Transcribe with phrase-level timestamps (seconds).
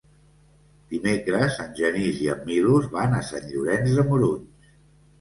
[0.93, 4.71] Dimecres en Genís i en Milos van a Sant Llorenç de Morunys.